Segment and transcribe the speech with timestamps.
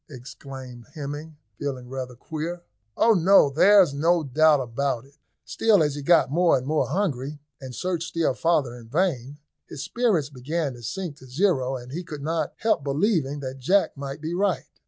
[0.09, 2.63] exclaimed Hemming, feeling rather queer.
[2.97, 3.51] "Oh, no!
[3.51, 5.13] there's no doubt about it."
[5.45, 9.37] Still, as he got more and more hungry, and searched still farther in vain,
[9.67, 13.95] his spirits began to sink to zero, and he could lot help believing that Jack
[13.95, 14.65] might be right.